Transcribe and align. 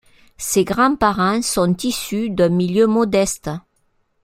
Ses 0.39 0.63
grands-parents 0.65 1.43
sont 1.43 1.77
issus 1.79 2.31
d'un 2.31 2.49
milieu 2.49 2.87
modeste. 2.87 3.51